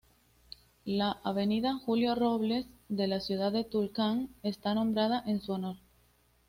La 0.83 1.19
avenida 1.23 1.75
Julio 1.75 2.15
Robles 2.15 2.65
de 2.89 3.05
la 3.05 3.19
ciudad 3.19 3.51
de 3.51 3.63
Tulcán 3.65 4.29
está 4.41 4.73
nombrada 4.73 5.21
en 5.27 5.41
su 5.43 5.51
honor. 5.51 5.77